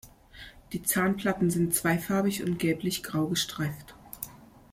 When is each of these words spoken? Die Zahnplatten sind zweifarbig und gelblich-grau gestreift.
Die 0.73 0.81
Zahnplatten 0.81 1.51
sind 1.51 1.75
zweifarbig 1.75 2.43
und 2.43 2.57
gelblich-grau 2.57 3.27
gestreift. 3.27 3.93